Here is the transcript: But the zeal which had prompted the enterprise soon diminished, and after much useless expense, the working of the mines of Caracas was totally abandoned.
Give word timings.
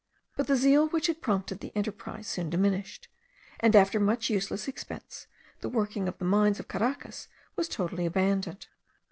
But 0.35 0.47
the 0.47 0.55
zeal 0.55 0.87
which 0.87 1.05
had 1.05 1.21
prompted 1.21 1.59
the 1.59 1.71
enterprise 1.75 2.25
soon 2.27 2.49
diminished, 2.49 3.07
and 3.59 3.75
after 3.75 3.99
much 3.99 4.31
useless 4.31 4.67
expense, 4.67 5.27
the 5.59 5.69
working 5.69 6.07
of 6.07 6.17
the 6.17 6.25
mines 6.25 6.59
of 6.59 6.67
Caracas 6.67 7.27
was 7.55 7.69
totally 7.69 8.07
abandoned. 8.07 8.65